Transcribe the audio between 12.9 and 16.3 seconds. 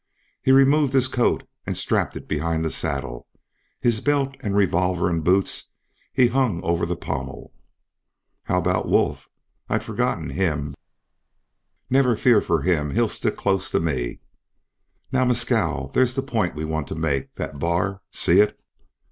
He'll stick close to me." "Now, Mescal, there's the